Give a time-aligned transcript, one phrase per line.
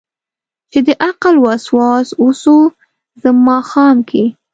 [0.71, 2.57] چې دعقل وسواس وسو
[3.21, 4.23] ځم ماښام کې